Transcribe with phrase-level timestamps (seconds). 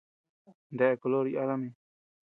[0.79, 1.69] ¿Dae color yada mi?